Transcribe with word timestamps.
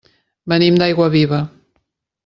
Venim 0.53 0.79
d'Aiguaviva. 0.83 1.45